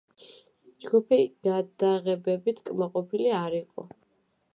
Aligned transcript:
ჯგუფი 0.85 1.19
გადაღებებით 1.47 2.63
კმაყოფილი 2.71 3.29
არ 3.41 3.59
იყო. 3.59 3.85